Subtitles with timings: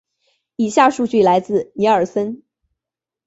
[0.55, 2.41] 以下数据来自尼尔森。